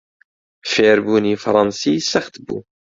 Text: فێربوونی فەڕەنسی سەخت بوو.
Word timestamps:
فێربوونی 0.71 1.39
فەڕەنسی 1.43 2.05
سەخت 2.11 2.33
بوو. 2.45 2.59